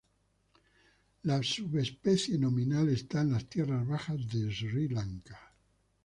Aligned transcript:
La 1.25 1.43
subespecie 1.43 2.39
nominal 2.39 2.89
está 2.89 3.21
en 3.21 3.33
las 3.33 3.45
tierras 3.47 3.87
bajas 3.87 4.17
de 4.29 4.49
Sri 4.51 4.87
Lanka. 4.87 5.53